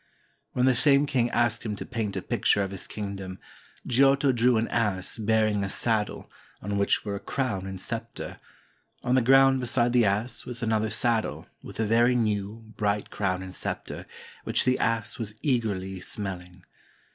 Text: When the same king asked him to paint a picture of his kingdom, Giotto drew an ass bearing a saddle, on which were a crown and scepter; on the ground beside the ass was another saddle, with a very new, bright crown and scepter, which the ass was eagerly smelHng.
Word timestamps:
When 0.53 0.65
the 0.65 0.73
same 0.73 1.05
king 1.05 1.29
asked 1.29 1.63
him 1.63 1.75
to 1.75 1.85
paint 1.85 2.15
a 2.15 2.23
picture 2.23 2.63
of 2.63 2.71
his 2.71 2.87
kingdom, 2.87 3.37
Giotto 3.85 4.31
drew 4.31 4.57
an 4.57 4.67
ass 4.69 5.19
bearing 5.19 5.63
a 5.63 5.69
saddle, 5.69 6.31
on 6.59 6.79
which 6.79 7.05
were 7.05 7.13
a 7.13 7.19
crown 7.19 7.67
and 7.67 7.79
scepter; 7.79 8.39
on 9.03 9.13
the 9.13 9.21
ground 9.21 9.59
beside 9.59 9.93
the 9.93 10.05
ass 10.05 10.43
was 10.43 10.63
another 10.63 10.89
saddle, 10.89 11.45
with 11.61 11.79
a 11.79 11.85
very 11.85 12.15
new, 12.15 12.63
bright 12.77 13.11
crown 13.11 13.43
and 13.43 13.53
scepter, 13.53 14.07
which 14.43 14.63
the 14.65 14.79
ass 14.79 15.19
was 15.19 15.35
eagerly 15.43 15.97
smelHng. 15.99 16.63